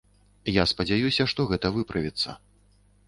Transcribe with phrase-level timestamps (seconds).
[0.53, 2.29] Я спадзяюся, што гэта выправіцца.